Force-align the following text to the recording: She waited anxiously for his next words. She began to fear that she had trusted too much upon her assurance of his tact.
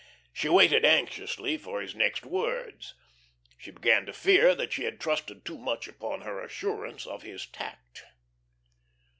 She 0.33 0.49
waited 0.49 0.83
anxiously 0.83 1.59
for 1.59 1.79
his 1.79 1.93
next 1.93 2.25
words. 2.25 2.95
She 3.55 3.69
began 3.69 4.07
to 4.07 4.13
fear 4.13 4.55
that 4.55 4.73
she 4.73 4.85
had 4.85 4.99
trusted 4.99 5.45
too 5.45 5.59
much 5.59 5.87
upon 5.87 6.21
her 6.21 6.41
assurance 6.43 7.05
of 7.05 7.21
his 7.21 7.45
tact. 7.45 8.03